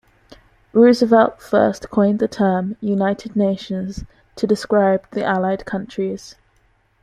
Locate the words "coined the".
1.91-2.27